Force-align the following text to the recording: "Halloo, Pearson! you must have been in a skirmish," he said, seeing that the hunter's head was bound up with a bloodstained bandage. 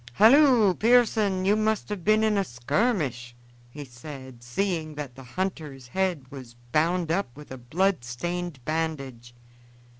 "Halloo, 0.13 0.73
Pearson! 0.73 1.45
you 1.45 1.55
must 1.55 1.89
have 1.89 2.03
been 2.03 2.23
in 2.23 2.35
a 2.35 2.43
skirmish," 2.43 3.35
he 3.69 3.85
said, 3.85 4.41
seeing 4.41 4.95
that 4.95 5.13
the 5.13 5.21
hunter's 5.21 5.89
head 5.89 6.25
was 6.31 6.55
bound 6.71 7.11
up 7.11 7.29
with 7.37 7.51
a 7.51 7.57
bloodstained 7.59 8.65
bandage. 8.65 9.35